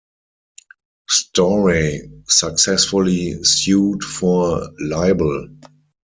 [1.07, 5.47] Storey successfully sued for libel.